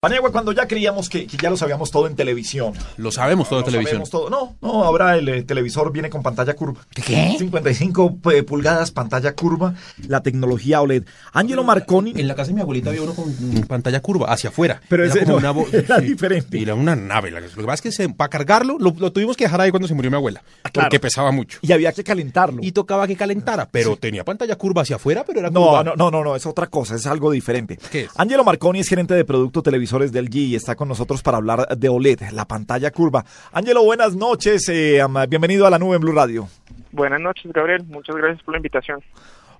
Paniagua, 0.00 0.30
cuando 0.30 0.52
ya 0.52 0.68
creíamos 0.68 1.08
que, 1.08 1.26
que 1.26 1.36
ya 1.36 1.50
lo 1.50 1.56
sabíamos 1.56 1.90
todo 1.90 2.06
en 2.06 2.14
televisión. 2.14 2.72
Lo 2.98 3.10
sabemos 3.10 3.48
todo 3.48 3.58
de 3.58 3.64
televisión. 3.64 4.06
sabemos 4.06 4.10
todo. 4.10 4.30
No, 4.30 4.54
no, 4.62 4.84
ahora 4.84 5.16
el 5.16 5.28
eh, 5.28 5.42
televisor 5.42 5.90
viene 5.90 6.08
con 6.08 6.22
pantalla 6.22 6.54
curva. 6.54 6.86
¿Qué? 6.94 7.34
55 7.36 8.20
eh, 8.32 8.44
pulgadas, 8.44 8.92
pantalla 8.92 9.34
curva, 9.34 9.74
la 10.06 10.22
tecnología 10.22 10.80
OLED. 10.82 11.02
Angelo 11.32 11.64
Marconi. 11.64 12.12
En 12.14 12.28
la 12.28 12.36
casa 12.36 12.50
de 12.50 12.54
mi 12.54 12.60
abuelita 12.60 12.90
había 12.90 13.02
uno 13.02 13.12
con 13.12 13.34
pantalla 13.66 13.98
curva 14.00 14.32
hacia 14.32 14.50
afuera. 14.50 14.80
Pero 14.88 15.04
Era 15.04 15.12
ese 15.14 15.24
como 15.24 15.40
no, 15.40 15.52
vo- 15.52 15.66
era 15.74 15.98
diferente. 15.98 16.62
Era 16.62 16.76
una 16.76 16.94
nave. 16.94 17.32
Lo 17.32 17.40
que 17.40 17.48
pasa 17.64 17.74
es 17.74 17.80
que 17.80 17.90
se- 17.90 18.08
para 18.08 18.28
cargarlo 18.30 18.78
lo, 18.78 18.94
lo 18.96 19.10
tuvimos 19.10 19.36
que 19.36 19.46
dejar 19.46 19.62
ahí 19.62 19.70
cuando 19.72 19.88
se 19.88 19.94
murió 19.94 20.12
mi 20.12 20.16
abuela. 20.16 20.44
Ah, 20.62 20.70
claro. 20.70 20.86
Porque 20.86 21.00
pesaba 21.00 21.32
mucho. 21.32 21.58
Y 21.60 21.72
había 21.72 21.90
que 21.92 22.04
calentarlo. 22.04 22.60
Y 22.62 22.70
tocaba 22.70 23.08
que 23.08 23.16
calentara. 23.16 23.68
Pero 23.68 23.96
tenía 23.96 24.22
pantalla 24.24 24.54
curva 24.54 24.82
hacia 24.82 24.94
afuera, 24.94 25.24
pero 25.26 25.40
era 25.40 25.50
No, 25.50 25.60
curva. 25.64 25.82
no, 25.82 25.96
no, 25.96 26.08
no, 26.12 26.22
no, 26.22 26.36
es 26.36 26.46
otra 26.46 26.68
cosa, 26.68 26.94
es 26.94 27.04
algo 27.08 27.32
diferente. 27.32 27.80
¿Qué 27.90 28.02
es? 28.02 28.10
Angelo 28.16 28.44
Marconi 28.44 28.78
es 28.78 28.86
gerente 28.88 29.14
de 29.14 29.24
producto 29.24 29.60
televisores 29.88 30.12
del 30.12 30.28
G 30.28 30.48
y 30.48 30.54
está 30.54 30.76
con 30.76 30.88
nosotros 30.88 31.22
para 31.22 31.38
hablar 31.38 31.66
de 31.76 31.88
OLED, 31.88 32.30
la 32.32 32.44
pantalla 32.46 32.90
curva. 32.90 33.24
Angelo, 33.52 33.82
buenas 33.84 34.14
noches, 34.14 34.68
eh, 34.68 35.00
bienvenido 35.28 35.66
a 35.66 35.70
la 35.70 35.78
nube 35.78 35.96
en 35.96 36.02
Blue 36.02 36.12
Radio. 36.12 36.46
Buenas 36.92 37.20
noches, 37.20 37.50
Gabriel. 37.54 37.84
Muchas 37.86 38.14
gracias 38.16 38.42
por 38.42 38.52
la 38.52 38.58
invitación. 38.58 39.00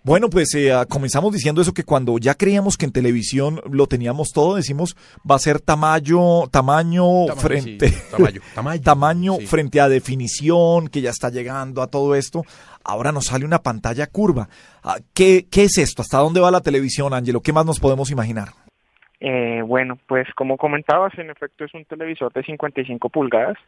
Bueno, 0.05 0.29
pues 0.29 0.55
eh, 0.55 0.71
ah, 0.73 0.85
comenzamos 0.87 1.33
diciendo 1.33 1.61
eso 1.63 1.73
que 1.73 1.83
cuando 1.85 2.19
ya 2.19 2.35
creíamos 2.35 2.77
que 2.77 2.85
en 2.85 2.93
televisión 2.93 3.61
lo 3.71 3.87
teníamos 3.87 4.29
todo, 4.35 4.55
decimos 4.57 4.97
va 5.29 5.37
a 5.37 5.39
ser 5.39 5.61
tamaño, 5.61 6.47
tamaño, 6.49 7.27
Tamaño, 7.27 7.37
frente, 7.41 7.89
sí, 7.89 7.97
tamaño, 8.11 8.41
tamaño. 8.55 8.83
tamaño 8.83 9.37
Sí. 9.41 9.47
frente 9.47 9.81
a 9.81 9.89
definición, 9.89 10.89
que 10.89 11.01
ya 11.01 11.11
está 11.11 11.31
llegando 11.31 11.81
a 11.83 11.87
todo 11.89 12.15
esto. 12.15 12.43
Ahora 12.85 13.13
nos 13.13 13.27
sale 13.27 13.45
una 13.47 13.63
pantalla 13.63 14.07
curva. 14.07 14.49
Ah, 14.83 14.99
¿Qué, 15.15 15.47
qué 15.51 15.65
es 15.65 15.79
esto? 15.79 16.03
¿Hasta 16.03 16.19
dónde 16.19 16.41
va 16.41 16.51
la 16.51 16.61
televisión, 16.61 17.13
Angelo? 17.15 17.41
¿Qué 17.41 17.53
más 17.55 17.65
nos 17.67 17.81
podemos 17.81 18.11
imaginar? 18.11 18.51
Eh, 19.21 19.63
bueno, 19.65 19.99
pues 20.07 20.33
como 20.35 20.57
comentabas, 20.57 21.17
en 21.19 21.31
efecto 21.31 21.65
es 21.65 21.75
un 21.75 21.85
televisor 21.85 22.33
de 22.33 22.45
55 22.45 23.09
pulgadas, 23.09 23.59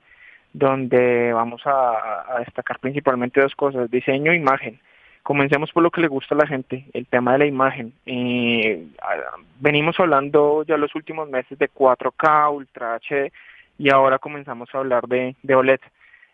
donde 0.53 1.33
vamos 1.33 1.63
a, 1.65 2.37
destacar 2.41 2.79
principalmente 2.79 3.41
dos 3.41 3.55
cosas, 3.55 3.91
diseño 3.91 4.33
e 4.33 4.37
imagen. 4.37 4.81
Comencemos 5.23 5.71
por 5.73 5.83
lo 5.83 5.91
que 5.91 6.01
le 6.01 6.09
gusta 6.09 6.35
a 6.35 6.39
la 6.39 6.47
gente, 6.47 6.87
el 6.93 7.07
tema 7.07 7.33
de 7.33 7.39
la 7.39 7.47
imagen. 7.47 7.93
Eh, 8.07 8.87
venimos 9.61 9.99
hablando 10.01 10.65
ya 10.65 10.77
los 10.77 10.95
últimos 10.95 11.29
meses 11.29 11.59
de 11.59 11.69
4K, 11.69 12.53
Ultra 12.53 12.99
HD, 12.99 13.33
y 13.79 13.91
ahora 13.91 14.19
comenzamos 14.19 14.69
a 14.75 14.79
hablar 14.79 15.07
de, 15.09 15.35
de 15.43 15.55
OLED. 15.55 15.81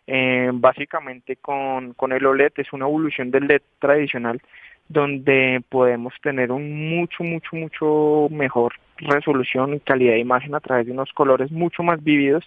Eh, 0.08 0.50
básicamente 0.54 1.36
con, 1.36 1.94
con 1.94 2.12
el 2.12 2.24
OLED 2.24 2.52
es 2.56 2.72
una 2.72 2.86
evolución 2.86 3.32
del 3.32 3.48
LED 3.48 3.62
tradicional 3.80 4.40
donde 4.88 5.60
podemos 5.68 6.14
tener 6.22 6.52
un 6.52 6.90
mucho, 6.96 7.24
mucho, 7.24 7.56
mucho 7.56 8.28
mejor 8.30 8.72
resolución 8.98 9.74
y 9.74 9.80
calidad 9.80 10.12
de 10.12 10.20
imagen 10.20 10.54
a 10.54 10.60
través 10.60 10.86
de 10.86 10.92
unos 10.92 11.12
colores 11.12 11.50
mucho 11.50 11.82
más 11.82 12.02
vívidos 12.02 12.44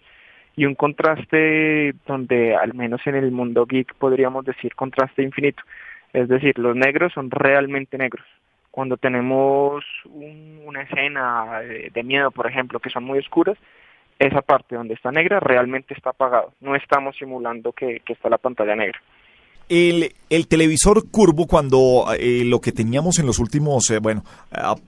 y 0.55 0.65
un 0.65 0.75
contraste 0.75 1.93
donde 2.05 2.55
al 2.55 2.73
menos 2.73 3.05
en 3.07 3.15
el 3.15 3.31
mundo 3.31 3.65
geek 3.65 3.93
podríamos 3.95 4.45
decir 4.45 4.75
contraste 4.75 5.23
infinito. 5.23 5.63
Es 6.13 6.27
decir, 6.27 6.57
los 6.59 6.75
negros 6.75 7.13
son 7.13 7.29
realmente 7.31 7.97
negros. 7.97 8.25
Cuando 8.71 8.97
tenemos 8.97 9.85
un- 10.05 10.61
una 10.65 10.81
escena 10.81 11.59
de, 11.59 12.03
miedo, 12.03 12.31
por 12.31 12.47
ejemplo, 12.47 12.79
que 12.79 12.89
son 12.89 13.03
muy 13.03 13.19
oscuras, 13.19 13.57
esa 14.17 14.41
parte 14.41 14.75
donde 14.75 14.95
está 14.95 15.11
negra 15.11 15.39
realmente 15.39 15.93
está 15.93 16.09
apagado. 16.09 16.53
No 16.59 16.75
estamos 16.75 17.15
simulando 17.17 17.71
que 17.71 18.01
está 18.07 18.29
la 18.29 18.37
pantalla 18.37 18.75
negra. 18.75 18.99
El, 19.69 20.13
el 20.31 20.47
televisor 20.47 21.09
curvo, 21.09 21.45
cuando 21.45 22.07
eh, 22.17 22.43
lo 22.43 22.59
que 22.59 22.71
teníamos 22.71 23.19
en 23.19 23.27
los 23.27 23.37
últimos, 23.37 23.89
eh, 23.91 23.99
bueno, 23.99 24.23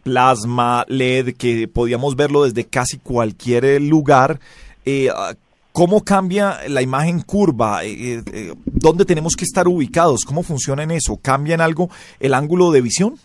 plasma, 0.04 0.86
LED, 0.88 1.36
que 1.38 1.68
podíamos 1.68 2.16
verlo 2.16 2.44
desde 2.44 2.66
casi 2.66 2.98
cualquier 2.98 3.64
eh, 3.64 3.80
lugar, 3.80 4.40
eh, 4.86 5.10
ah, 5.16 5.34
¿cómo 5.72 6.04
cambia 6.04 6.58
la 6.68 6.82
imagen 6.82 7.22
curva? 7.22 7.82
Eh, 7.84 8.24
¿Dónde 8.66 9.06
tenemos 9.06 9.36
que 9.36 9.46
estar 9.46 9.68
ubicados? 9.68 10.26
¿Cómo 10.26 10.44
funciona 10.44 10.84
en 10.84 10.92
eso? 10.92 11.20
¿Cambia 11.22 11.56
en 11.56 11.62
algo 11.62 11.90
el 12.20 12.34
ángulo 12.34 12.72
de 12.72 12.82
visión? 12.82 13.16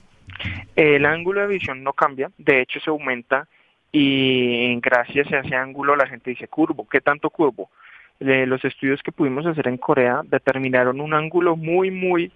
El 0.75 1.07
ángulo 1.07 1.41
de 1.41 1.47
visión 1.47 1.83
no 1.83 1.93
cambia, 1.95 2.31
de 2.37 2.61
hecho 2.61 2.81
se 2.81 2.91
aumenta 2.91 3.49
y 3.93 4.79
gracias 4.81 5.33
a 5.33 5.39
ese 5.39 5.55
ángulo 5.55 5.97
la 5.97 6.07
gente 6.07 6.31
dice 6.31 6.49
curvo. 6.49 6.87
¿Qué 6.91 7.01
tanto 7.01 7.31
curvo? 7.31 7.71
Los 8.19 8.65
estudios 8.65 9.03
que 9.03 9.13
pudimos 9.13 9.47
hacer 9.47 9.69
en 9.69 9.77
Corea 9.77 10.23
determinaron 10.25 11.01
un 11.01 11.15
ángulo 11.15 11.57
muy, 11.57 11.91
muy, 11.91 12.33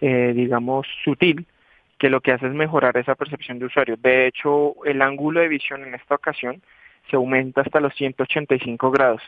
eh, 0.00 0.32
digamos, 0.34 0.86
sutil 1.04 1.46
que 1.98 2.10
lo 2.10 2.20
que 2.20 2.32
hace 2.32 2.46
es 2.46 2.52
mejorar 2.52 2.96
esa 2.96 3.14
percepción 3.14 3.58
de 3.58 3.66
usuario. 3.66 3.96
De 3.96 4.26
hecho, 4.26 4.74
el 4.84 5.02
ángulo 5.02 5.40
de 5.40 5.48
visión 5.48 5.82
en 5.84 5.94
esta 5.94 6.14
ocasión 6.14 6.60
se 7.08 7.16
aumenta 7.16 7.60
hasta 7.60 7.80
los 7.80 7.94
185 7.94 8.90
grados. 8.90 9.22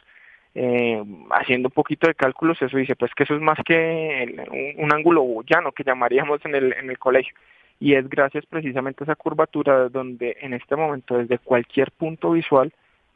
Eh, 0.54 1.02
haciendo 1.30 1.68
un 1.68 1.72
poquito 1.72 2.06
de 2.06 2.14
cálculos, 2.14 2.60
eso 2.60 2.76
dice 2.76 2.94
pues 2.94 3.12
que 3.14 3.22
eso 3.22 3.34
es 3.34 3.40
más 3.40 3.58
que 3.64 4.44
un, 4.50 4.84
un 4.84 4.92
ángulo 4.92 5.24
llano 5.46 5.72
que 5.72 5.84
llamaríamos 5.84 6.44
en 6.44 6.54
el, 6.54 6.72
en 6.74 6.90
el 6.90 6.98
colegio 6.98 7.34
y 7.82 7.94
es 7.94 8.08
gracias 8.08 8.46
precisamente 8.46 9.02
a 9.02 9.06
esa 9.06 9.16
curvatura 9.16 9.88
donde 9.88 10.36
en 10.40 10.54
este 10.54 10.76
momento 10.76 11.19
desde 11.19 11.38
cualquier 11.38 11.90
punto 11.90 12.30
visual, 12.30 12.72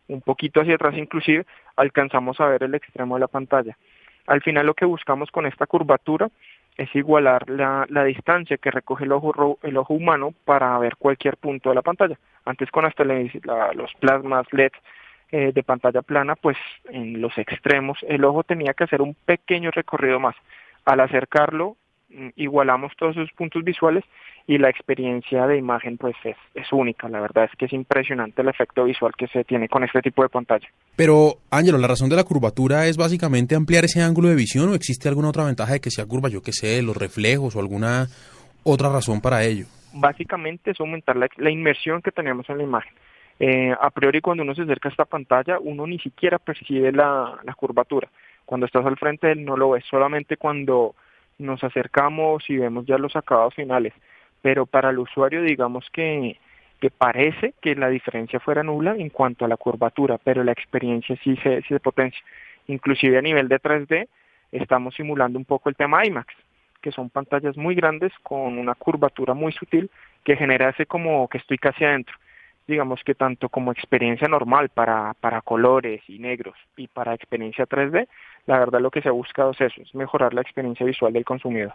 un 0.09 0.21
poquito 0.21 0.61
hacia 0.61 0.75
atrás 0.77 0.97
inclusive, 0.97 1.47
alcanzamos 1.77 2.41
a 2.41 2.47
ver 2.47 2.63
el 2.63 2.75
extremo 2.75 3.17
de 3.17 3.21
la 3.21 3.29
pantalla. 3.29 3.77
Al 4.27 4.43
final 4.43 4.67
lo 4.67 4.75
que 4.75 4.85
buscamos 4.85 5.31
con 5.31 5.47
esta 5.47 5.67
curvatura 5.67 6.29
es 6.77 6.95
igualar 6.95 7.49
la, 7.49 7.87
la 7.89 8.05
distancia 8.05 8.59
que 8.59 8.71
recoge 8.71 9.05
el 9.05 9.13
ojo, 9.13 9.59
el 9.63 9.77
ojo 9.77 9.95
humano 9.95 10.35
para 10.45 10.79
ver 10.79 10.97
cualquier 10.97 11.37
punto 11.39 11.71
de 11.71 11.75
la 11.75 11.83
pantalla. 11.83 12.19
Antes 12.45 12.71
con 12.71 12.85
tele- 12.93 13.31
la- 13.45 13.73
los 13.73 13.93
plasmas 13.95 14.47
LED 14.53 14.73
eh, 15.33 15.53
de 15.53 15.63
pantalla 15.63 16.03
plana, 16.03 16.37
pues 16.37 16.57
en 16.91 17.21
los 17.21 17.37
extremos 17.39 17.99
el 18.09 18.25
ojo 18.25 18.45
tenía 18.45 18.75
que 18.75 18.85
hacer 18.85 19.01
un 19.03 19.15
pequeño 19.15 19.71
recorrido 19.71 20.21
más. 20.21 20.37
Al 20.85 21.01
acercarlo, 21.01 21.77
mm, 22.11 22.29
igualamos 22.37 22.93
todos 22.97 23.17
esos 23.17 23.33
puntos 23.33 23.65
visuales 23.65 24.05
y 24.49 24.59
la 24.59 24.71
experiencia 24.71 25.47
de 25.47 25.59
imagen 25.59 25.97
pues 25.97 26.15
es, 26.25 26.37
es 26.55 26.73
única. 26.73 27.09
La 27.09 27.21
verdad 27.21 27.45
es 27.45 27.51
que 27.59 27.65
es 27.65 27.73
impresionante 27.73 28.43
el 28.43 28.49
efecto 28.49 28.85
visual 28.85 29.13
que 29.17 29.27
se 29.29 29.45
tiene 29.45 29.69
con 29.69 29.83
este 29.83 30.01
tipo 30.03 30.23
de 30.23 30.29
pantalla. 30.29 30.69
Pero, 30.95 31.35
Ángelo, 31.51 31.79
la 31.79 31.89
razón 31.89 32.09
de 32.09 32.17
la 32.17 32.25
curvatura 32.25 32.87
es 32.87 32.97
básicamente 32.97 33.57
ampliar 33.57 33.85
ese 33.85 34.03
ángulo 34.03 34.29
de 34.29 34.37
visión 34.37 34.69
o 34.69 34.75
existe 34.75 35.09
alguna 35.09 35.31
otra 35.31 35.45
ventaja 35.45 35.73
de 35.73 35.81
que 35.81 35.91
sea 35.91 36.07
curva, 36.07 36.29
yo 36.29 36.43
qué 36.43 36.53
sé, 36.53 36.81
los 36.83 36.97
reflejos 36.97 37.57
o 37.57 37.61
alguna 37.61 38.07
otra 38.63 38.89
razón 38.89 39.21
para 39.21 39.43
ello. 39.45 39.67
básicamente 39.93 40.71
es 40.73 40.81
aumentar 40.81 41.17
la, 41.17 41.29
la 41.37 41.51
inmersión 41.51 42.03
que 42.03 42.13
tenemos 42.13 42.49
en 42.51 42.59
la 42.59 42.65
imagen. 42.65 42.93
Eh, 43.39 43.73
a 43.79 43.91
priori 43.91 44.21
cuando 44.21 44.43
uno 44.45 44.55
se 44.55 44.63
acerca 44.63 44.89
a 44.89 44.93
esta 44.93 45.05
pantalla 45.05 45.59
uno 45.61 45.87
ni 45.87 45.99
siquiera 45.99 46.39
percibe 46.39 46.91
la, 46.93 47.39
la 47.45 47.55
curvatura. 47.55 48.09
Cuando 48.45 48.67
estás 48.67 48.87
al 48.87 48.97
frente 48.97 49.27
de 49.27 49.35
él 49.35 49.45
no 49.45 49.57
lo 49.57 49.71
ves, 49.71 49.85
solamente 49.91 50.37
cuando 50.37 50.95
nos 51.39 51.63
acercamos 51.63 52.49
y 52.49 52.57
vemos 52.57 52.87
ya 52.87 52.97
los 52.97 53.15
acabados 53.15 53.55
finales. 53.55 53.93
Pero 54.47 54.65
para 54.65 54.91
el 54.91 55.01
usuario 55.01 55.43
digamos 55.43 55.91
que, 55.91 56.39
que 56.81 56.89
parece 56.89 57.55
que 57.61 57.75
la 57.75 57.89
diferencia 57.89 58.39
fuera 58.39 58.63
nula 58.63 58.95
en 58.97 59.11
cuanto 59.11 59.45
a 59.45 59.49
la 59.49 59.57
curvatura, 59.57 60.19
pero 60.23 60.45
la 60.45 60.53
experiencia 60.53 61.19
sí 61.25 61.37
se, 61.43 61.81
potencia. 61.81 62.23
Inclusive 62.69 63.19
a 63.19 63.23
nivel 63.23 63.49
de 63.49 63.61
3D 63.61 64.07
estamos 64.53 64.95
simulando 64.95 65.37
un 65.37 65.45
poco 65.45 65.69
el 65.69 65.75
tema 65.75 66.07
IMAX 66.07 66.33
que 66.81 66.93
son 66.93 67.11
pantallas 67.11 67.57
muy 67.57 67.75
grandes 67.75 68.13
con 68.23 68.57
una 68.57 68.77
curvatura 68.77 69.35
muy 69.35 69.51
sutil 69.51 69.91
que 70.23 70.37
genera 70.37 70.69
ese 70.69 70.87
como 70.87 71.27
que 71.27 71.39
estoy 71.39 71.59
casi 71.59 71.85
adentro. 71.85 72.15
Digamos 72.69 73.01
que 73.07 73.15
tanto 73.15 73.49
como 73.49 73.71
experiencia 73.71 74.27
normal 74.27 74.71
para, 74.71 75.15
para 75.21 75.41
colores 75.41 76.03
y 76.09 76.19
negros 76.19 76.57
y 76.77 76.89
para 76.89 77.15
experiencia 77.15 77.65
3D, 77.65 78.09
la 78.47 78.59
verdad 78.59 78.81
lo 78.81 78.91
que 78.91 79.01
se 79.03 79.09
ha 79.09 79.13
buscado 79.13 79.53
es 79.53 79.61
eso, 79.61 79.83
es 79.83 79.95
mejorar 79.95 80.35
la 80.35 80.41
experiencia 80.41 80.85
visual 80.85 81.13
del 81.13 81.25
consumidor. 81.25 81.73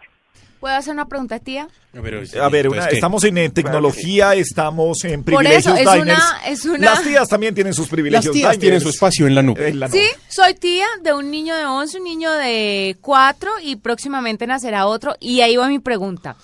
¿Puedo 0.60 0.74
hacer 0.76 0.92
una 0.94 1.06
pregunta, 1.08 1.38
tía? 1.40 1.66
A 1.94 2.48
ver, 2.48 2.68
una- 2.68 2.86
estamos 2.86 3.24
en 3.24 3.36
eh, 3.38 3.50
tecnología, 3.50 4.34
estamos 4.34 5.04
en 5.04 5.24
Por 5.24 5.34
privilegios 5.36 5.66
eso, 5.66 5.74
es 5.76 5.92
diners. 6.04 6.20
una- 6.22 6.46
es 6.46 6.64
una- 6.66 6.78
Las 6.90 7.02
tías 7.02 7.28
también 7.28 7.54
tienen 7.54 7.74
sus 7.74 7.86
Las 7.86 7.90
privilegios 7.90 8.32
tías 8.34 8.58
tienen 8.58 8.80
su 8.80 8.88
espacio 8.90 9.26
en 9.26 9.34
la 9.34 9.42
nube. 9.42 9.68
En 9.68 9.80
la 9.80 9.88
nube. 9.88 9.98
Sí, 9.98 10.06
soy 10.28 10.54
tía 10.54 10.86
de 11.02 11.12
un 11.14 11.30
niño 11.30 11.56
de 11.56 11.64
11, 11.66 11.98
un 11.98 12.04
niño 12.04 12.30
de 12.32 12.96
4 13.00 13.50
y 13.62 13.76
próximamente 13.76 14.46
nacerá 14.46 14.86
otro. 14.86 15.14
Y 15.20 15.40
ahí 15.40 15.56
va 15.56 15.68
mi 15.68 15.80
pregunta. 15.80 16.36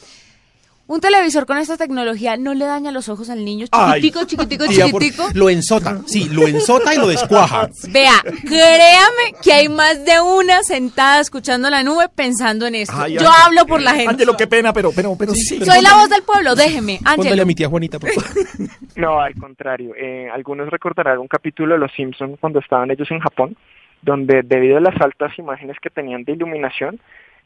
Un 0.89 1.01
televisor 1.01 1.45
con 1.47 1.59
esta 1.59 1.77
tecnología 1.77 2.37
no 2.39 2.55
le 2.55 2.65
daña 2.65 2.91
los 2.91 3.09
ojos 3.11 3.29
al 3.29 3.45
niño 3.45 3.67
Ay. 3.73 4.01
chiquitico, 4.01 4.25
chiquitico, 4.25 4.65
por- 4.65 4.75
chiquitico. 5.03 5.29
Lo 5.35 5.51
ensota, 5.51 6.01
sí, 6.07 6.29
lo 6.33 6.47
ensota 6.49 6.95
y 6.95 6.99
lo 6.99 7.07
descuaja. 7.07 7.69
Vea, 7.91 8.15
créame 8.25 9.35
que 9.43 9.53
hay 9.53 9.69
más 9.69 10.05
de 10.05 10.21
una 10.21 10.63
sentada 10.63 11.21
escuchando 11.21 11.69
la 11.71 11.83
nube 11.83 12.09
pensando 12.15 12.67
en 12.67 12.75
esto. 12.77 12.95
Ay, 12.97 13.15
Yo 13.15 13.21
Ángel. 13.29 13.43
hablo 13.47 13.67
por 13.67 13.83
la 13.83 13.91
gente. 13.93 14.11
Ángelo, 14.15 14.37
qué 14.37 14.47
pena, 14.47 14.73
pero, 14.73 14.91
pero, 14.95 15.15
pero 15.19 15.33
sí. 15.35 15.63
Soy 15.65 15.83
la 15.83 15.95
voz 15.95 16.09
del 16.09 16.23
pueblo, 16.23 16.55
déjeme. 16.55 16.99
Ángelo. 17.05 17.43
a 17.43 17.45
mi 17.47 17.55
tía 17.55 17.69
Juanita, 17.69 17.99
por 17.99 18.11
favor. 18.11 18.31
No, 18.97 19.21
al 19.21 19.35
contrario. 19.37 19.93
Eh, 19.97 20.29
algunos 20.35 20.69
recordarán 20.71 21.19
un 21.19 21.29
capítulo 21.29 21.75
de 21.75 21.79
Los 21.81 21.93
Simpsons 21.93 22.37
cuando 22.41 22.59
estaban 22.59 22.91
ellos 22.91 23.09
en 23.13 23.21
Japón, 23.21 23.57
donde 24.03 24.43
debido 24.43 24.79
a 24.79 24.81
las 24.81 25.01
altas 25.01 25.39
imágenes 25.39 25.77
que 25.81 25.89
tenían 25.89 26.25
de 26.25 26.33
iluminación, 26.33 26.99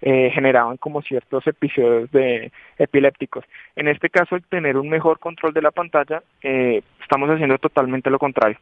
eh, 0.04 0.32
generaban 0.34 0.78
como 0.78 1.00
ciertos 1.00 1.46
episodios 1.46 2.10
de 2.10 2.50
epilépticos. 2.76 3.44
En 3.76 3.86
este 3.86 4.10
caso, 4.10 4.34
al 4.34 4.42
tener 4.42 4.76
un 4.76 4.88
mejor 4.88 5.20
control 5.20 5.54
de 5.54 5.62
la 5.62 5.70
pantalla, 5.70 6.24
eh, 6.42 6.82
estamos 7.00 7.30
haciendo 7.30 7.56
totalmente 7.58 8.10
lo 8.10 8.18
contrario. 8.18 8.58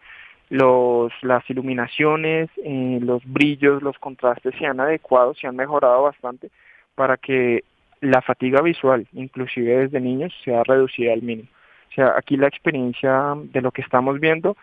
Los, 0.50 1.12
las 1.22 1.48
iluminaciones, 1.48 2.50
eh, 2.62 2.98
los 3.00 3.22
brillos, 3.24 3.82
los 3.82 3.98
contrastes 3.98 4.54
se 4.58 4.66
han 4.66 4.80
adecuado, 4.80 5.32
se 5.32 5.46
han 5.46 5.56
mejorado 5.56 6.02
bastante 6.02 6.50
para 6.94 7.16
que 7.16 7.64
la 8.02 8.20
fatiga 8.20 8.60
visual, 8.60 9.06
inclusive 9.14 9.78
desde 9.78 9.98
niños, 9.98 10.34
sea 10.44 10.62
reducida 10.64 11.14
al 11.14 11.22
mínimo. 11.22 11.48
O 11.90 11.94
sea, 11.94 12.14
aquí 12.18 12.36
la 12.36 12.48
experiencia 12.48 13.34
de 13.36 13.62
lo 13.62 13.70
que 13.72 13.80
estamos 13.80 14.20
viendo, 14.20 14.58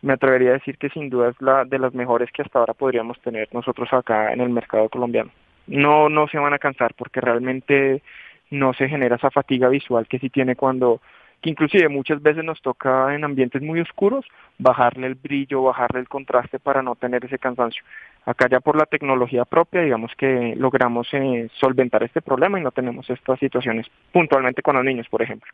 me 0.00 0.14
atrevería 0.14 0.50
a 0.50 0.54
decir 0.54 0.78
que 0.78 0.88
sin 0.88 1.10
duda 1.10 1.28
es 1.28 1.42
la 1.42 1.66
de 1.66 1.78
las 1.78 1.92
mejores 1.92 2.30
que 2.32 2.40
hasta 2.40 2.58
ahora 2.58 2.72
podríamos 2.72 3.20
tener 3.20 3.48
nosotros 3.52 3.92
acá 3.92 4.32
en 4.32 4.40
el 4.40 4.48
mercado 4.48 4.88
colombiano. 4.88 5.30
No, 5.66 6.08
no 6.08 6.28
se 6.28 6.38
van 6.38 6.54
a 6.54 6.58
cansar 6.58 6.94
porque 6.94 7.20
realmente 7.20 8.02
no 8.50 8.72
se 8.74 8.88
genera 8.88 9.16
esa 9.16 9.30
fatiga 9.30 9.68
visual 9.68 10.06
que 10.08 10.18
sí 10.20 10.30
tiene 10.30 10.54
cuando, 10.54 11.00
que 11.42 11.50
inclusive 11.50 11.88
muchas 11.88 12.22
veces 12.22 12.44
nos 12.44 12.62
toca 12.62 13.12
en 13.14 13.24
ambientes 13.24 13.60
muy 13.62 13.80
oscuros 13.80 14.24
bajarle 14.58 15.08
el 15.08 15.14
brillo, 15.16 15.62
bajarle 15.64 16.00
el 16.00 16.08
contraste 16.08 16.58
para 16.60 16.82
no 16.82 16.94
tener 16.94 17.24
ese 17.24 17.38
cansancio. 17.38 17.82
Acá 18.24 18.48
ya 18.50 18.60
por 18.60 18.76
la 18.76 18.86
tecnología 18.86 19.44
propia, 19.44 19.82
digamos 19.82 20.12
que 20.16 20.54
logramos 20.56 21.08
eh, 21.12 21.48
solventar 21.60 22.02
este 22.04 22.20
problema 22.22 22.58
y 22.58 22.62
no 22.62 22.70
tenemos 22.70 23.08
estas 23.10 23.38
situaciones 23.40 23.86
puntualmente 24.12 24.62
con 24.62 24.76
los 24.76 24.84
niños, 24.84 25.06
por 25.08 25.22
ejemplo. 25.22 25.50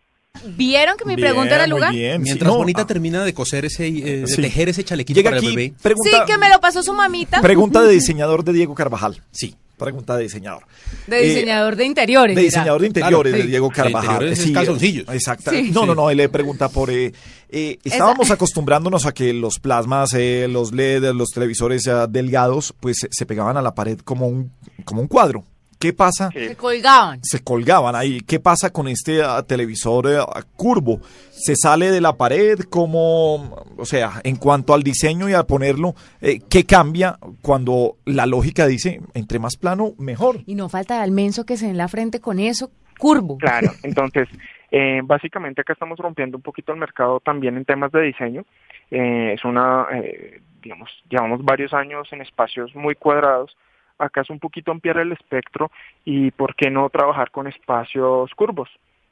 ¿Vieron 0.57 0.97
que 0.97 1.05
mi 1.05 1.17
Bien, 1.17 1.29
pregunta 1.29 1.55
era 1.55 1.67
lugar? 1.67 1.93
bien, 1.93 2.19
sí, 2.19 2.25
Mientras 2.25 2.51
no, 2.51 2.57
Juanita 2.57 2.83
ah, 2.83 2.87
termina 2.87 3.25
de 3.25 3.35
coser 3.35 3.65
ese, 3.67 3.87
eh, 3.89 4.17
de 4.21 4.27
Sí. 4.27 4.41
tejer 4.43 4.69
ese 4.71 4.85
chalequito 4.85 5.19
Llega 5.19 5.31
para 5.31 5.39
aquí, 5.39 5.49
el 5.49 5.57
bebé. 5.57 5.73
pregunta, 5.83 6.11
Sí, 6.11 6.33
que 6.33 6.39
me 6.39 6.49
lo 6.49 6.61
pasó 6.61 6.83
su 6.83 6.93
mamita. 6.95 7.41
pregunta 7.43 7.83
de 7.83 7.93
diseñador 7.93 8.43
de 8.45 8.53
Diego 8.55 8.75
Carvajal. 8.75 9.17
Sí. 9.31 9.55
Pregunta 9.77 10.17
de 10.17 10.25
diseñador. 10.25 10.63
De 11.07 11.21
Eh, 11.25 11.29
diseñador 11.29 11.75
de 11.77 11.85
interiores. 11.85 12.37
De 12.37 12.43
diseñador 12.43 12.81
de 12.83 12.87
interiores 12.89 13.33
Claro, 13.33 13.45
de 13.45 13.49
Diego. 13.51 13.71
Carvajal. 13.71 14.31
De 14.35 14.53
calzoncillos. 14.53 15.09
Exacto. 15.09 15.51
Sí. 15.51 15.71
No, 15.73 15.87
no, 15.87 15.95
no, 15.95 16.09
él 16.11 16.19
le 16.19 16.29
pregunta 16.29 16.69
por... 16.69 16.91
eh, 16.91 17.13
eh, 17.49 17.79
estábamos 17.83 18.31
acostumbrándonos 18.31 19.07
a 19.07 19.13
que 19.13 19.33
los 19.33 19.59
plasmas, 19.59 20.15
eh, 20.15 20.47
los 20.49 20.73
LED, 20.73 21.13
los 21.15 21.31
televisores 21.31 21.87
eh, 21.87 21.93
delgados, 22.09 22.75
pues 22.81 22.99
se- 23.01 23.09
se 23.11 23.27
pegaban 23.27 23.57
a 23.57 23.63
la 23.63 23.75
pared 23.75 23.99
como 23.99 24.29
un, 24.29 24.53
como 24.85 25.01
un 25.03 25.09
cuadro. 25.09 25.45
¿Qué 25.83 25.93
pasa? 25.93 26.31
Se 26.31 26.55
colgaban. 26.55 27.19
Se 27.25 27.43
colgaban 27.43 27.97
ahí. 27.97 28.21
¿Qué 28.21 28.39
pasa 28.39 28.73
con 28.73 28.87
este 28.87 29.21
ah, 29.21 29.43
televisor 29.43 30.07
eh, 30.07 30.19
curvo? 30.55 31.01
¿Se 31.33 31.57
sale 31.57 31.91
de 31.91 32.01
la 32.01 32.17
pared? 32.17 32.61
como 32.71 33.65
O 33.77 33.85
sea, 33.85 34.21
en 34.23 34.37
cuanto 34.37 34.75
al 34.75 34.85
diseño 34.85 35.29
y 35.29 35.33
a 35.33 35.43
ponerlo, 35.43 35.97
eh, 36.21 36.39
¿qué 36.49 36.65
cambia 36.65 37.19
cuando 37.41 37.97
la 38.05 38.27
lógica 38.27 38.69
dice, 38.69 39.01
entre 39.15 39.41
más 39.41 39.57
plano, 39.57 39.95
mejor? 39.99 40.37
Y 40.47 40.55
no 40.55 40.69
falta 40.69 41.03
el 41.03 41.11
menso 41.11 41.45
que 41.45 41.57
se 41.57 41.69
en 41.69 41.77
la 41.77 41.89
frente 41.89 42.21
con 42.21 42.39
eso, 42.39 42.71
curvo. 42.97 43.39
Claro, 43.39 43.73
entonces, 43.83 44.29
eh, 44.71 45.01
básicamente 45.03 45.63
acá 45.63 45.73
estamos 45.73 45.99
rompiendo 45.99 46.37
un 46.37 46.45
poquito 46.45 46.71
el 46.71 46.79
mercado 46.79 47.19
también 47.19 47.57
en 47.57 47.65
temas 47.65 47.91
de 47.91 48.03
diseño. 48.03 48.45
Eh, 48.89 49.33
es 49.35 49.45
una, 49.45 49.89
eh, 49.95 50.43
digamos, 50.63 50.91
llevamos 51.11 51.45
varios 51.45 51.75
años 51.75 52.07
en 52.13 52.21
espacios 52.21 52.73
muy 52.77 52.95
cuadrados. 52.95 53.57
Acá 53.99 54.23
es 54.23 54.31
un 54.31 54.39
poquito 54.39 54.71
ampliar 54.71 54.99
el 54.99 55.13
espectro 55.13 55.71
y 56.05 56.31
por 56.33 56.55
qué 56.55 56.71
no 56.71 56.89
trabajar 56.91 57.31
con 57.31 57.47
espacios 57.47 58.35
curvos. 58.35 58.69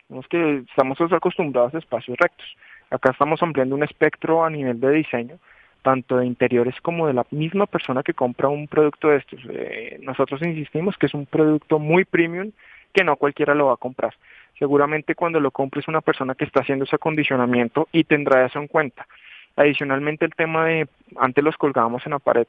Vemos 0.09 0.27
que 0.29 0.65
estamos 0.69 0.99
acostumbrados 1.01 1.75
a 1.75 1.79
espacios 1.79 2.19
rectos. 2.19 2.47
Acá 2.91 3.13
estamos 3.13 3.43
ampliando 3.43 3.77
un 3.77 3.85
espectro 3.85 4.45
a 4.45 4.51
nivel 4.51 4.81
de 4.81 4.91
diseño, 4.91 5.39
tanto 5.83 6.17
de 6.19 6.27
interiores 6.27 6.75
como 6.81 7.07
de 7.07 7.15
la 7.15 7.25
misma 7.31 7.67
persona 7.67 8.03
que 8.03 8.15
compra 8.15 8.49
un 8.49 8.67
producto 8.67 9.09
de 9.09 9.19
estos. 9.19 9.41
Eh, 9.49 9.99
nosotros 10.03 10.43
insistimos 10.43 10.97
que 10.97 11.07
es 11.07 11.15
un 11.15 11.27
producto 11.27 11.79
muy 11.79 12.05
premium 12.05 12.51
que 12.93 13.05
no 13.05 13.17
cualquiera 13.17 13.55
lo 13.55 13.67
va 13.67 13.75
a 13.75 13.77
comprar. 13.77 14.15
Seguramente 14.59 15.15
cuando 15.15 15.41
lo 15.41 15.53
compres 15.53 15.89
una 15.89 16.01
persona 16.01 16.35
que 16.35 16.45
está 16.45 16.61
haciendo 16.61 16.85
ese 16.85 16.97
acondicionamiento 16.97 17.89
y 17.93 18.05
tendrá 18.05 18.45
eso 18.45 18.59
en 18.59 18.67
cuenta. 18.67 19.07
Adicionalmente 19.57 20.25
el 20.25 20.35
tema 20.35 20.67
de, 20.67 20.89
antes 21.17 21.45
los 21.45 21.57
colgábamos 21.57 22.05
en 22.07 22.13
la 22.13 22.19
pared, 22.19 22.47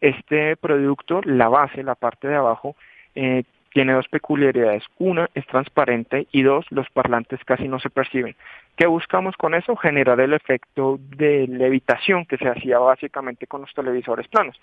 este 0.00 0.56
producto, 0.56 1.20
la 1.24 1.48
base, 1.48 1.82
la 1.82 1.94
parte 1.94 2.28
de 2.28 2.36
abajo, 2.36 2.76
eh, 3.14 3.44
tiene 3.72 3.92
dos 3.92 4.08
peculiaridades. 4.08 4.84
Una, 4.98 5.28
es 5.34 5.46
transparente 5.46 6.26
y 6.32 6.42
dos, 6.42 6.66
los 6.70 6.88
parlantes 6.90 7.38
casi 7.44 7.68
no 7.68 7.78
se 7.78 7.90
perciben. 7.90 8.34
¿Qué 8.76 8.86
buscamos 8.86 9.36
con 9.36 9.54
eso? 9.54 9.76
Generar 9.76 10.20
el 10.20 10.32
efecto 10.32 10.98
de 11.16 11.46
levitación 11.48 12.24
que 12.24 12.38
se 12.38 12.48
hacía 12.48 12.78
básicamente 12.78 13.46
con 13.46 13.60
los 13.60 13.74
televisores 13.74 14.26
planos. 14.28 14.58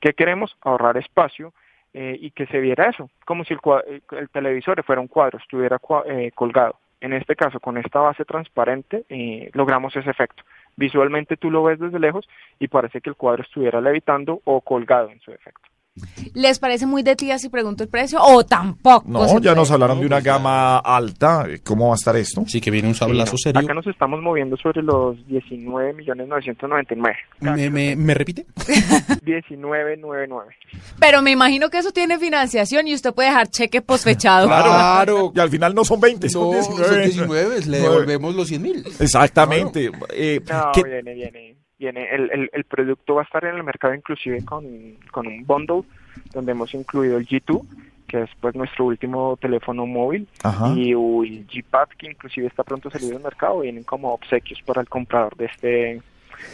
¿Qué 0.00 0.12
queremos? 0.14 0.56
Ahorrar 0.62 0.96
espacio 0.96 1.52
eh, 1.92 2.16
y 2.20 2.30
que 2.30 2.46
se 2.46 2.60
viera 2.60 2.88
eso, 2.88 3.10
como 3.24 3.44
si 3.44 3.54
el, 3.54 3.60
cua- 3.60 3.82
el- 3.86 4.02
el 4.16 4.28
televisor 4.30 4.82
fuera 4.84 5.00
un 5.00 5.08
cuadro, 5.08 5.38
estuviera 5.38 5.78
eh, 6.06 6.30
colgado. 6.34 6.76
En 7.00 7.12
este 7.12 7.36
caso, 7.36 7.60
con 7.60 7.78
esta 7.78 8.00
base 8.00 8.24
transparente, 8.24 9.04
eh, 9.08 9.50
logramos 9.54 9.94
ese 9.96 10.10
efecto. 10.10 10.42
Visualmente 10.78 11.36
tú 11.36 11.50
lo 11.50 11.64
ves 11.64 11.80
desde 11.80 11.98
lejos 11.98 12.28
y 12.60 12.68
parece 12.68 13.00
que 13.00 13.10
el 13.10 13.16
cuadro 13.16 13.42
estuviera 13.42 13.80
levitando 13.80 14.40
o 14.44 14.60
colgado 14.60 15.10
en 15.10 15.18
su 15.20 15.32
efecto. 15.32 15.67
¿Les 16.34 16.58
parece 16.58 16.86
muy 16.86 17.02
de 17.02 17.16
tía 17.16 17.38
si 17.38 17.48
pregunto 17.48 17.82
el 17.82 17.88
precio? 17.88 18.18
O 18.22 18.44
tampoco. 18.44 19.04
No, 19.08 19.38
ya 19.40 19.54
nos 19.54 19.70
hablaron 19.70 20.00
de 20.00 20.06
una 20.06 20.20
gama 20.20 20.78
alta. 20.78 21.46
¿Cómo 21.64 21.88
va 21.88 21.94
a 21.94 21.96
estar 21.96 22.16
esto? 22.16 22.44
Sí, 22.46 22.60
que 22.60 22.70
viene 22.70 22.88
un 22.88 22.94
Sí, 22.94 23.00
sablazo 23.00 23.32
no. 23.32 23.38
serio. 23.38 23.60
Acá 23.60 23.74
nos 23.74 23.86
estamos 23.86 24.20
moviendo 24.22 24.56
sobre 24.56 24.82
los 24.82 25.16
19 25.26 25.92
millones 25.94 26.28
999. 26.28 27.16
¿Me, 27.40 27.70
me, 27.70 27.96
me 27.96 28.14
repite? 28.14 28.46
1999. 29.24 30.54
Pero 30.98 31.22
me 31.22 31.30
imagino 31.30 31.70
que 31.70 31.78
eso 31.78 31.90
tiene 31.92 32.18
financiación 32.18 32.86
y 32.88 32.94
usted 32.94 33.12
puede 33.14 33.28
dejar 33.28 33.48
cheque 33.48 33.82
posfechado. 33.82 34.48
Claro. 34.68 35.32
Y 35.34 35.40
al 35.40 35.50
final 35.50 35.74
no 35.74 35.84
son 35.84 36.00
20, 36.00 36.28
son 36.28 36.44
No, 36.50 36.52
19. 36.52 36.88
son 36.88 37.02
19, 37.02 37.66
le 37.66 37.78
devolvemos 37.80 38.34
los 38.34 38.48
100 38.48 38.62
mil. 38.62 38.84
Exactamente. 38.98 39.90
Eh, 40.12 40.40
No, 40.50 40.70
¿qué- 40.74 40.82
viene, 40.82 41.14
viene, 41.14 41.56
viene. 41.78 42.08
El, 42.14 42.30
el, 42.30 42.50
el 42.52 42.64
producto 42.64 43.14
va 43.14 43.22
a 43.22 43.24
estar 43.24 43.44
en 43.44 43.56
el 43.56 43.62
mercado 43.62 43.94
inclusive 43.94 44.44
con, 44.44 44.64
con 45.10 45.26
un 45.26 45.44
bundle 45.46 45.82
donde 46.32 46.52
hemos 46.52 46.74
incluido 46.74 47.18
el 47.18 47.26
G2, 47.26 47.64
que 48.06 48.22
es 48.22 48.30
pues 48.40 48.54
nuestro 48.54 48.86
último 48.86 49.36
teléfono 49.40 49.86
móvil, 49.86 50.26
Ajá. 50.42 50.72
y 50.74 50.92
el 50.92 51.46
G-Pad, 51.46 51.88
que 51.96 52.10
inclusive 52.10 52.46
está 52.46 52.64
pronto 52.64 52.88
a 52.88 52.92
salir 52.92 53.14
al 53.14 53.22
mercado, 53.22 53.60
vienen 53.60 53.84
como 53.84 54.12
obsequios 54.12 54.60
para 54.62 54.80
el 54.80 54.88
comprador 54.88 55.36
de 55.36 55.44
este 55.46 56.02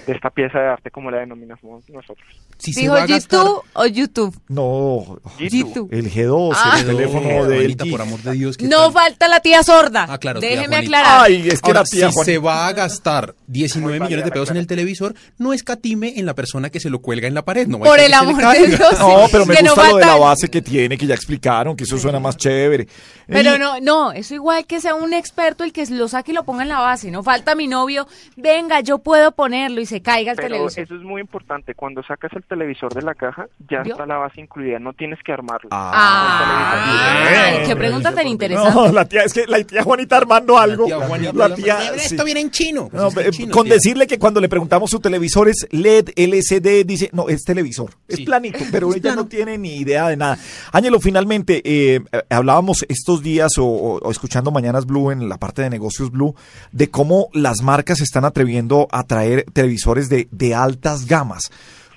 de 0.06 0.12
esta 0.12 0.30
pieza 0.30 0.58
de 0.58 0.68
arte 0.68 0.90
como 0.90 1.10
la 1.10 1.18
denominamos 1.18 1.88
nosotros. 1.88 2.26
Si 2.58 2.72
se 2.72 2.82
¿Dijo 2.82 2.94
va 2.94 3.02
a 3.02 3.06
gastar... 3.06 3.40
YouTube 3.40 3.62
o 3.74 3.86
YouTube? 3.86 4.40
No, 4.48 5.18
G2. 5.38 5.88
el 5.90 6.10
G2, 6.12 6.52
Ah. 6.56 6.76
el 6.80 6.86
teléfono 6.86 7.20
No, 7.28 7.44
de 7.46 7.56
Juanita, 7.56 7.84
por 7.90 8.00
amor 8.02 8.20
de 8.22 8.32
Dios. 8.32 8.56
¿qué 8.56 8.66
No 8.66 8.84
tal? 8.84 8.92
falta 8.92 9.28
la 9.28 9.40
tía 9.40 9.62
sorda. 9.62 10.06
Ah, 10.08 10.18
claro, 10.18 10.40
Déjeme 10.40 10.76
aclarar. 10.76 11.24
Ay, 11.24 11.48
es 11.48 11.60
que 11.60 11.70
Ahora, 11.70 11.80
la 11.80 11.84
tía 11.86 12.10
si 12.12 12.24
se 12.24 12.38
va 12.38 12.66
a 12.68 12.72
gastar 12.72 13.34
19 13.48 13.98
Muy 13.98 14.06
millones 14.06 14.24
de 14.24 14.30
pesos 14.30 14.50
en 14.50 14.56
el 14.56 14.66
televisor, 14.66 15.14
no 15.38 15.52
escatime 15.52 16.14
en 16.16 16.26
la 16.26 16.34
persona 16.34 16.70
que 16.70 16.80
se 16.80 16.90
lo 16.90 17.00
cuelga 17.00 17.26
en 17.28 17.34
la 17.34 17.44
pared. 17.44 17.66
No 17.66 17.78
Por 17.78 17.98
el 18.00 18.12
amor 18.14 18.36
de 18.52 18.66
Dios. 18.68 18.98
No, 18.98 19.26
pero 19.32 19.46
me 19.46 19.54
no 19.62 19.74
gusta 19.74 19.90
lo 19.90 19.96
de 19.96 20.06
la 20.06 20.16
base 20.16 20.48
que 20.48 20.62
tiene, 20.62 20.96
que 20.96 21.06
ya 21.06 21.14
explicaron, 21.14 21.76
que 21.76 21.84
eso 21.84 21.98
suena 21.98 22.20
más 22.20 22.36
chévere. 22.36 22.86
Pero 23.26 23.56
Y- 23.56 23.58
no, 23.58 23.80
no, 23.80 24.12
eso 24.12 24.34
igual 24.34 24.64
que 24.66 24.80
sea 24.80 24.94
un 24.94 25.12
experto 25.12 25.64
el 25.64 25.72
que 25.72 25.84
lo 25.86 26.08
saque 26.08 26.32
y 26.32 26.34
lo 26.34 26.44
ponga 26.44 26.62
en 26.62 26.68
la 26.68 26.78
base. 26.80 27.10
No 27.10 27.22
falta 27.22 27.54
mi 27.54 27.66
novio, 27.66 28.06
venga, 28.36 28.80
yo 28.80 28.98
puedo 28.98 29.32
y 29.80 29.86
se 29.86 30.00
caiga 30.02 30.32
el 30.32 30.36
Pero 30.36 30.48
televisor. 30.48 30.84
eso 30.84 30.94
es 30.96 31.02
muy 31.02 31.20
importante, 31.20 31.74
cuando 31.74 32.02
sacas 32.02 32.32
el 32.34 32.42
televisor 32.44 32.92
de 32.94 33.02
la 33.02 33.14
caja, 33.14 33.46
ya 33.70 33.82
¿Vio? 33.82 33.94
está 33.94 34.06
la 34.06 34.16
base 34.18 34.40
incluida, 34.40 34.78
no 34.78 34.92
tienes 34.92 35.18
que 35.24 35.32
armarlo. 35.32 35.68
Ah, 35.72 37.50
bien. 37.56 37.66
qué 37.66 37.76
pregunta 37.76 38.12
tan 38.14 38.26
interesante. 38.26 38.74
No, 38.74 38.92
la 38.92 39.04
tía, 39.06 39.22
es 39.22 39.32
que 39.32 39.46
la 39.46 39.62
tía 39.64 39.82
Juanita 39.82 40.16
armando 40.16 40.58
algo. 40.58 40.88
La 40.88 40.96
tía 40.98 41.06
Juanita, 41.06 41.32
La 41.48 41.54
tía, 41.54 41.94
Esto 41.94 42.16
sí. 42.18 42.24
viene 42.24 42.40
en 42.40 42.50
chino. 42.50 42.88
Pues 42.88 43.02
No, 43.02 43.08
es 43.08 43.14
que 43.14 43.20
eh, 43.20 43.26
en 43.26 43.30
chino, 43.32 43.52
con 43.52 43.64
tía. 43.64 43.74
decirle 43.74 44.06
que 44.06 44.18
cuando 44.18 44.40
le 44.40 44.48
preguntamos 44.48 44.90
su 44.90 45.00
televisor 45.00 45.48
es 45.48 45.66
LED, 45.70 46.10
LCD, 46.16 46.84
dice, 46.86 47.10
no, 47.12 47.28
es 47.28 47.44
televisor, 47.44 47.90
es 48.08 48.20
planito, 48.20 48.58
pero 48.72 48.90
Es 48.90 48.96
ella 48.96 49.02
plano. 49.02 49.22
no 49.22 49.28
tiene 49.28 49.58
ni 49.58 49.76
idea 49.76 50.08
de 50.08 50.16
nada. 50.16 50.38
Ángelo, 50.72 51.00
finalmente, 51.00 51.62
eh, 51.64 52.00
hablábamos 52.30 52.84
estos 52.88 53.22
días 53.22 53.58
o, 53.58 53.64
o- 53.64 53.98
o 53.98 54.10
escuchando 54.10 54.50
Mañanas 54.50 54.86
Blue 54.86 55.10
en 55.10 55.28
la 55.28 55.38
parte 55.38 55.62
de 55.62 55.70
negocios 55.70 56.10
Blue, 56.10 56.34
de 56.72 56.90
cómo 56.90 57.28
las 57.32 57.62
marcas 57.62 57.98
se 57.98 58.04
están 58.04 58.24
atreviendo 58.24 58.88
a 58.90 59.04
traer 59.04 59.44
televisores 59.52 59.63
de, 59.66 60.28
de 60.30 60.54
altas 60.54 61.06
gamas. 61.06 61.50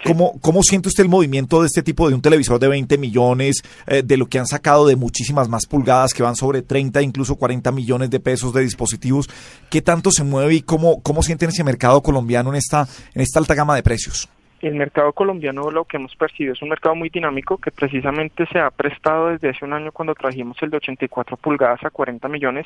¿Cómo, 0.04 0.40
¿Cómo 0.42 0.62
siente 0.62 0.90
usted 0.90 1.04
el 1.04 1.10
movimiento 1.10 1.62
de 1.62 1.68
este 1.68 1.82
tipo 1.82 2.08
de 2.08 2.16
un 2.16 2.22
televisor 2.22 2.60
de 2.60 2.68
20 2.68 2.98
millones, 2.98 3.64
eh, 3.88 4.04
de 4.06 4.18
lo 4.18 4.28
que 4.28 4.40
han 4.40 4.46
sacado 4.46 4.86
de 4.86 4.96
muchísimas 4.96 5.50
más 5.50 5.66
pulgadas 5.66 6.14
que 6.14 6.24
van 6.24 6.36
sobre 6.36 6.62
30, 6.62 7.02
incluso 7.02 7.36
40 7.36 7.72
millones 7.72 8.10
de 8.10 8.20
pesos 8.20 8.54
de 8.54 8.62
dispositivos? 8.62 9.28
¿Qué 9.70 9.82
tanto 9.82 10.12
se 10.12 10.24
mueve 10.24 10.54
y 10.54 10.62
cómo, 10.62 11.02
cómo 11.02 11.24
sienten 11.24 11.50
ese 11.50 11.64
mercado 11.64 12.02
colombiano 12.02 12.52
en 12.52 12.58
esta, 12.58 12.88
en 13.16 13.22
esta 13.22 13.40
alta 13.40 13.56
gama 13.56 13.76
de 13.76 13.84
precios? 13.84 14.30
el 14.60 14.74
mercado 14.74 15.14
colombiano 15.14 15.70
lo 15.70 15.86
que 15.86 15.98
hemos 15.98 16.16
percibido 16.16 16.54
es 16.54 16.62
un 16.64 16.70
mercado 16.70 16.96
muy 16.96 17.10
dinámico 17.10 17.58
que 17.58 17.70
precisamente 17.70 18.48
se 18.48 18.60
ha 18.60 18.72
prestado 18.72 19.28
desde 19.28 19.50
hace 19.50 19.64
un 19.64 19.74
año 19.74 19.92
cuando 19.92 20.16
trajimos 20.16 20.58
el 20.62 20.72
de 20.72 20.78
84 20.78 21.38
pulgadas 21.38 21.84
a 21.84 21.92
40 21.92 22.28
millones. 22.28 22.66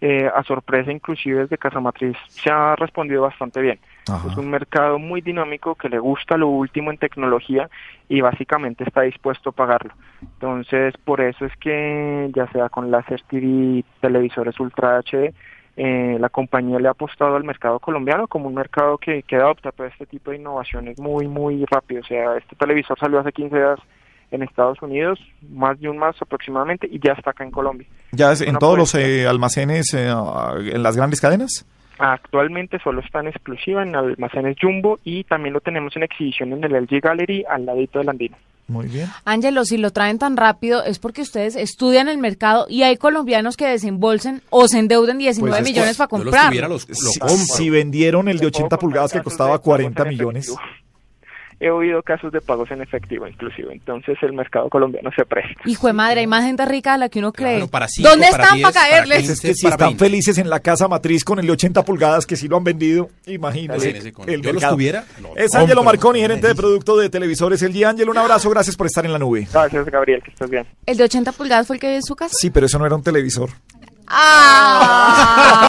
Eh, 0.00 0.28
a 0.32 0.42
sorpresa 0.42 0.92
inclusive 0.92 1.40
desde 1.40 1.56
Casa 1.56 1.80
Matriz 1.80 2.16
se 2.28 2.50
ha 2.50 2.76
respondido 2.76 3.22
bastante 3.22 3.60
bien. 3.60 3.78
Es 4.06 4.36
un 4.36 4.50
mercado 4.50 5.00
muy 5.00 5.20
dinámico 5.20 5.74
que 5.74 5.88
le 5.88 5.98
gusta 5.98 6.36
lo 6.36 6.48
último 6.48 6.92
en 6.92 6.98
tecnología 6.98 7.68
y 8.08 8.20
básicamente 8.20 8.84
está 8.84 9.02
dispuesto 9.02 9.50
a 9.50 9.52
pagarlo. 9.52 9.94
Entonces, 10.22 10.94
por 11.04 11.20
eso 11.20 11.44
es 11.44 11.52
que 11.56 12.30
ya 12.34 12.46
sea 12.52 12.68
con 12.68 12.90
láser 12.90 13.22
TV, 13.22 13.84
televisores 14.00 14.60
Ultra 14.60 15.00
HD, 15.00 15.34
eh, 15.76 16.16
la 16.20 16.28
compañía 16.28 16.78
le 16.78 16.88
ha 16.88 16.92
apostado 16.92 17.34
al 17.34 17.44
mercado 17.44 17.80
colombiano 17.80 18.28
como 18.28 18.46
un 18.46 18.54
mercado 18.54 18.96
que, 18.96 19.24
que 19.24 19.36
adopta 19.36 19.72
todo 19.72 19.86
este 19.88 20.06
tipo 20.06 20.30
de 20.30 20.36
innovaciones 20.36 20.98
muy, 21.00 21.26
muy 21.26 21.64
rápido. 21.66 22.00
O 22.00 22.04
sea, 22.04 22.36
este 22.36 22.54
televisor 22.54 22.98
salió 22.98 23.18
hace 23.18 23.32
15 23.32 23.56
días 23.56 23.80
en 24.30 24.42
Estados 24.42 24.80
Unidos, 24.82 25.18
más 25.50 25.78
de 25.80 25.88
un 25.88 25.98
más 25.98 26.16
aproximadamente, 26.20 26.88
y 26.90 26.98
ya 26.98 27.12
está 27.12 27.30
acá 27.30 27.44
en 27.44 27.50
Colombia. 27.50 27.86
¿Ya 28.12 28.32
es 28.32 28.40
en 28.40 28.56
todos 28.56 28.78
los 28.78 28.94
eh, 28.94 29.26
almacenes, 29.26 29.92
eh, 29.94 30.08
en 30.08 30.82
las 30.82 30.96
grandes 30.96 31.20
cadenas? 31.20 31.66
Actualmente 31.98 32.78
solo 32.82 33.00
está 33.00 33.20
en 33.20 33.28
exclusiva 33.28 33.82
en 33.82 33.94
almacenes 33.96 34.56
Jumbo 34.60 34.98
y 35.04 35.24
también 35.24 35.54
lo 35.54 35.60
tenemos 35.60 35.96
en 35.96 36.02
exhibición 36.02 36.52
en 36.52 36.64
el 36.64 36.72
LG 36.82 37.00
Gallery 37.00 37.44
al 37.48 37.64
ladito 37.64 37.98
del 37.98 38.08
Andino. 38.08 38.36
Muy 38.68 38.88
bien. 38.88 39.08
Ángelo, 39.24 39.64
si 39.64 39.76
lo 39.76 39.92
traen 39.92 40.18
tan 40.18 40.36
rápido 40.36 40.82
es 40.82 40.98
porque 40.98 41.22
ustedes 41.22 41.54
estudian 41.54 42.08
el 42.08 42.18
mercado 42.18 42.66
y 42.68 42.82
hay 42.82 42.96
colombianos 42.96 43.56
que 43.56 43.66
desembolsen 43.66 44.42
o 44.50 44.66
se 44.66 44.80
endeuden 44.80 45.18
19 45.18 45.58
pues 45.58 45.64
millones 45.64 45.96
para 45.96 46.08
comprar. 46.08 46.52
si, 46.82 47.70
vendieron 47.70 48.28
el 48.28 48.38
de 48.38 48.46
80 48.46 48.76
pulgadas 48.78 49.12
que 49.12 49.22
costaba 49.22 49.58
40 49.58 50.04
millones 50.06 50.52
he 51.60 51.70
oído 51.70 52.02
casos 52.02 52.32
de 52.32 52.40
pagos 52.40 52.70
en 52.70 52.82
efectivo 52.82 53.26
inclusive, 53.26 53.72
entonces 53.72 54.16
el 54.22 54.32
mercado 54.32 54.68
colombiano 54.68 55.10
se 55.16 55.24
presta. 55.24 55.60
Hijo 55.64 55.86
de 55.86 55.92
madre, 55.92 56.20
hay 56.20 56.26
más 56.26 56.44
gente 56.44 56.64
rica 56.66 56.94
a 56.94 56.98
la 56.98 57.08
que 57.08 57.18
uno 57.18 57.32
cree. 57.32 57.60
¿Dónde 58.00 58.26
están 58.26 58.60
para 58.60 58.72
caerles? 58.72 59.28
es 59.28 59.40
que 59.40 59.54
si 59.54 59.66
están 59.66 59.96
felices 59.98 60.38
en 60.38 60.50
la 60.50 60.60
casa 60.60 60.88
matriz 60.88 61.24
con 61.24 61.38
el 61.38 61.46
de 61.46 61.52
80 61.52 61.84
pulgadas 61.84 62.26
que 62.26 62.36
sí 62.36 62.48
lo 62.48 62.56
han 62.56 62.64
vendido, 62.64 63.08
imagínense. 63.26 64.12
El 64.26 64.42
Yo 64.42 64.52
los 64.52 64.68
tuviera. 64.68 65.04
es 65.36 65.54
Ángelo 65.54 65.82
Marconi, 65.82 66.20
gerente 66.20 66.48
de 66.48 66.54
producto 66.54 66.96
de 66.96 67.08
televisores 67.08 67.62
El 67.62 67.72
día 67.72 67.88
Ángelo, 67.90 68.10
un 68.12 68.18
abrazo, 68.18 68.50
gracias 68.50 68.76
por 68.76 68.86
estar 68.86 69.04
en 69.04 69.12
la 69.12 69.18
nube. 69.18 69.48
Gracias, 69.52 69.86
Gabriel, 69.86 70.22
que 70.22 70.30
estés 70.30 70.50
bien. 70.50 70.66
¿El 70.84 70.96
de 70.96 71.04
80 71.04 71.32
pulgadas 71.32 71.66
fue 71.66 71.76
el 71.76 71.80
que 71.80 71.88
vi 71.88 71.94
en 71.96 72.02
su 72.02 72.16
casa? 72.16 72.34
Sí, 72.38 72.50
pero 72.50 72.66
eso 72.66 72.78
no 72.78 72.86
era 72.86 72.94
un 72.94 73.02
televisor. 73.02 73.50
¡Ah! 74.08 75.60